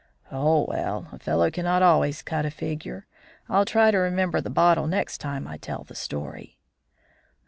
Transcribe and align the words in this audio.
"Oh, 0.31 0.65
well! 0.67 1.09
a 1.11 1.19
fellow 1.19 1.51
cannot 1.51 1.83
always 1.83 2.23
cut 2.23 2.43
a 2.43 2.49
figure. 2.49 3.05
I'll 3.47 3.65
try 3.65 3.91
to 3.91 3.99
remember 3.99 4.41
the 4.41 4.49
bottle 4.49 4.87
next 4.87 5.19
time 5.19 5.47
I 5.47 5.57
tell 5.57 5.83
the 5.83 5.93
story." 5.93 6.57